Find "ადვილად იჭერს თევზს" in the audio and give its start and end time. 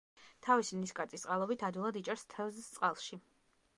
1.69-2.73